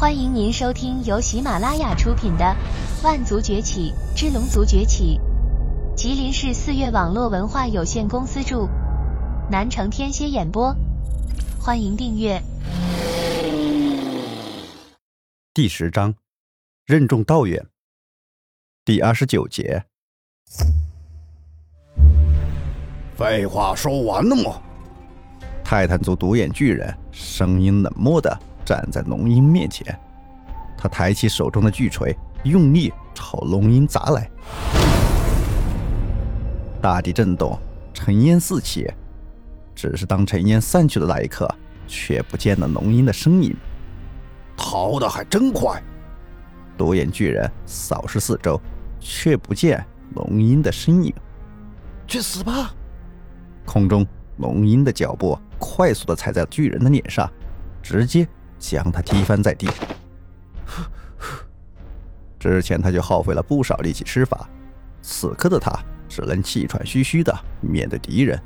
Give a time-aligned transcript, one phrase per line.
[0.00, 2.56] 欢迎您收听由喜马拉雅出品的
[3.04, 5.20] 《万族崛起之龙族崛起》，
[5.94, 8.66] 吉林市四月网络文化有限公司著，
[9.50, 10.74] 南城天蝎演播。
[11.60, 12.42] 欢迎订阅。
[15.52, 16.14] 第十章，
[16.86, 17.62] 任重道远。
[18.86, 19.84] 第二十九节。
[23.14, 24.62] 废话说完了吗？
[25.62, 29.98] 泰坦族独眼巨人声音冷漠的站在龙鹰面前，
[30.76, 34.30] 他抬起手中的巨锤，用力朝龙鹰砸来。
[36.80, 37.58] 大地震动，
[37.92, 38.90] 尘烟四起。
[39.74, 41.48] 只是当尘烟散去的那一刻，
[41.86, 43.56] 却不见了龙鹰的身影。
[44.56, 45.82] 逃得还真快！
[46.76, 48.60] 独眼巨人扫视四周，
[48.98, 49.82] 却不见
[50.14, 51.14] 龙鹰的身影。
[52.06, 52.74] 去死吧！
[53.64, 54.06] 空中，
[54.36, 57.30] 龙鹰的脚步快速的踩在巨人的脸上，
[57.82, 58.28] 直接
[58.60, 59.68] 将他踢翻在地。
[62.38, 64.48] 之前他就耗费了不少力气施法，
[65.02, 65.72] 此刻的他
[66.08, 68.40] 只能气喘吁吁的面对敌人。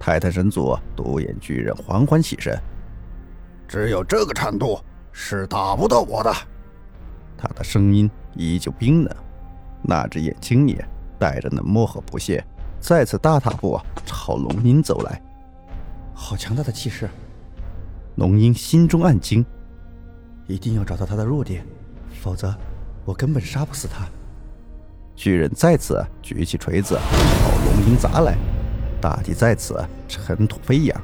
[0.00, 2.58] 泰坦神族独眼巨人缓缓起身，
[3.68, 4.80] 只有这个程度
[5.12, 6.34] 是打不到我的。
[7.38, 9.16] 他的声音依旧冰冷，
[9.82, 10.82] 那只眼睛里
[11.18, 12.44] 带着冷漠和不屑。
[12.80, 15.22] 再次大踏步朝龙鳞走来，
[16.12, 17.08] 好强大的气势！
[18.16, 19.44] 龙鹰心中暗惊，
[20.46, 21.64] 一定要找到他的弱点，
[22.20, 22.54] 否则
[23.06, 24.06] 我根本杀不死他。
[25.16, 28.36] 巨人再次举起锤子朝龙鹰砸来，
[29.00, 31.02] 大地在此尘土飞扬。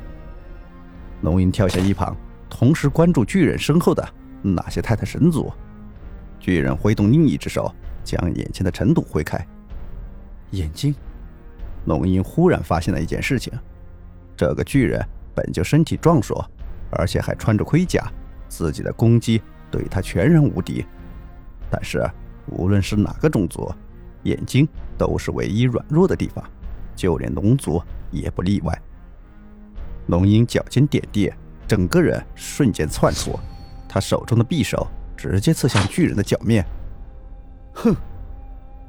[1.22, 2.14] 龙鹰跳下一旁，
[2.50, 4.06] 同时关注巨人身后的
[4.42, 5.50] 那些泰坦神族。
[6.38, 9.44] 巨人挥动另一只手，将眼前的尘土挥开，
[10.50, 10.94] 眼睛。
[11.86, 13.52] 龙鹰忽然发现了一件事情：
[14.36, 15.02] 这个巨人
[15.34, 16.44] 本就身体壮硕，
[16.90, 18.10] 而且还穿着盔甲，
[18.48, 20.84] 自己的攻击对他全然无敌。
[21.70, 22.08] 但是，
[22.46, 23.70] 无论是哪个种族，
[24.22, 26.44] 眼睛都是唯一软弱的地方，
[26.96, 28.76] 就连龙族也不例外。
[30.06, 31.32] 龙鹰脚尖点地，
[31.66, 33.38] 整个人瞬间窜出，
[33.88, 36.64] 他手中的匕首直接刺向巨人的脚面。
[37.74, 37.94] 哼！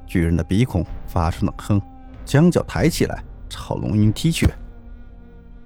[0.07, 1.81] 巨人的鼻孔发出冷哼。
[2.25, 4.47] 将脚抬起来，朝龙鹰踢去。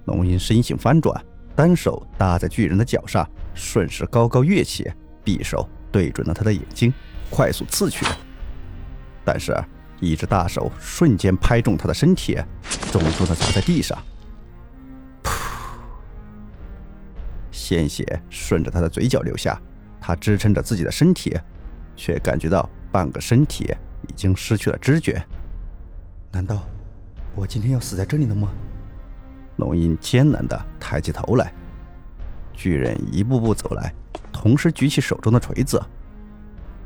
[0.06, 1.22] 龙鹰身形翻转，
[1.56, 4.90] 单手搭在巨人的脚上，顺势高高跃起，
[5.24, 6.92] 匕首对准了他的眼睛，
[7.30, 8.04] 快速刺去。
[9.24, 9.56] 但是，
[10.00, 12.36] 一只大手瞬间拍中他的身体，
[12.90, 13.96] 重重的砸在地上。
[15.22, 15.30] 噗！
[17.52, 19.60] 鲜血顺着他的嘴角流下，
[20.00, 21.38] 他支撑着自己的身体，
[21.96, 23.72] 却感觉到半个身体
[24.08, 25.24] 已经失去了知觉。
[26.32, 26.64] 难道
[27.36, 28.52] 我今天要死在这里了吗？
[29.56, 31.52] 龙吟艰难的抬起头来，
[32.52, 33.92] 巨人一步步走来，
[34.32, 35.82] 同时举起手中的锤子，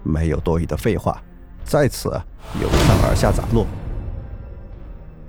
[0.03, 1.23] 没有多余的废话，
[1.63, 2.09] 再次
[2.59, 3.67] 由上而下砸落。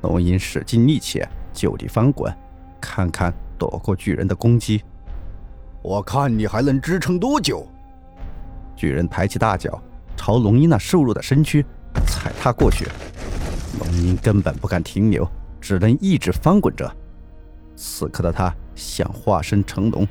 [0.04, 2.34] 龙鹰使尽力气就地翻滚，
[2.80, 4.82] 看看躲过巨人的攻击。
[5.82, 7.68] 我看你还能支撑多久？
[8.78, 9.78] 巨人抬起大脚，
[10.16, 11.66] 朝龙鹰那瘦弱的身躯
[12.08, 12.88] 踩踏过去。
[13.78, 15.30] 龙鹰根本不敢停留，
[15.60, 16.90] 只能一直翻滚着。
[17.76, 20.08] 此刻的他想化身成龙，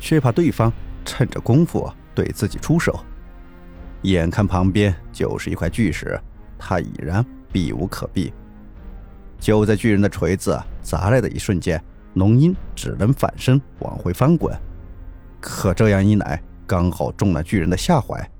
[0.00, 0.72] 却怕对方
[1.04, 2.98] 趁着功夫对自己出手。
[4.02, 6.18] 眼看旁边就是一块巨石，
[6.56, 8.32] 他已然避无可避。
[9.38, 11.82] 就在巨人的锤子砸来的一瞬间，
[12.14, 14.56] 龙鹰只能反身往回翻滚。
[15.40, 18.30] 可这样一来，刚好中了巨人的下怀。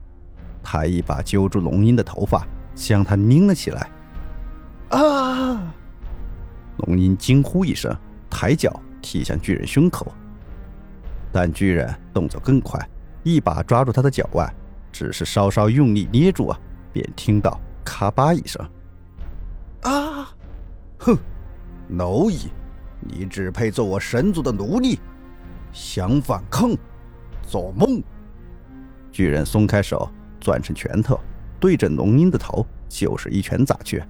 [0.63, 3.91] 他一把揪住龙鹰的头发，将他拎了起来。
[4.91, 5.75] 啊！
[6.79, 7.95] 龙鹰惊呼一声，
[8.31, 10.13] 抬脚踢向巨人胸口。
[11.31, 12.77] 但巨人动作更快，
[13.23, 14.53] 一把抓住他的脚腕，
[14.91, 16.53] 只是稍稍用力捏住，
[16.93, 18.69] 便听到咔吧一声。
[19.83, 20.29] 啊！
[20.99, 21.17] 哼，
[21.89, 22.51] 蝼蚁，
[22.99, 24.99] 你只配做我神族的奴隶！
[25.73, 26.77] 想反抗？
[27.47, 28.03] 做梦！
[29.13, 30.11] 巨人松开手，
[30.41, 31.21] 攥成拳头，
[31.61, 34.03] 对着龙鹰的头就是一拳砸去。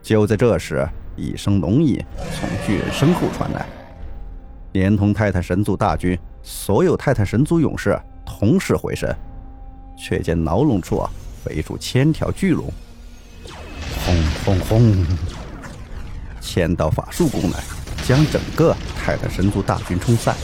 [0.00, 2.02] 就在这时，一声龙吟
[2.34, 3.66] 从巨人身后传来，
[4.72, 9.14] 连同泰坦神族大军，所有泰坦神族勇士同时回身，
[9.96, 11.02] 却见牢笼处
[11.44, 12.72] 飞出千条巨龙，
[14.04, 15.06] 轰轰轰！
[16.40, 17.62] 千道法术攻来，
[18.04, 20.34] 将整个泰坦神族大军冲散。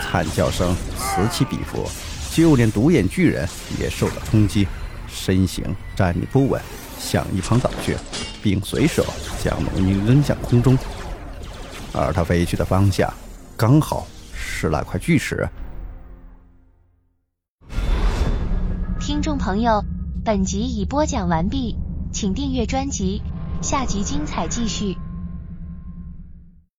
[0.00, 1.88] 惨叫声此起彼伏，
[2.30, 4.66] 就连独眼巨人也受到冲击，
[5.08, 5.64] 身形
[5.94, 6.60] 站立不稳。
[7.02, 7.96] 向一旁倒去
[8.40, 9.04] 并随手
[9.42, 10.78] 将浓烟扔向空中。
[11.92, 13.12] 而他飞去的方向
[13.56, 15.46] 刚好是那块巨石。
[19.00, 19.84] 听众朋友
[20.24, 21.76] 本集已播讲完毕
[22.12, 23.20] 请订阅专辑
[23.60, 24.96] 下集精彩继续。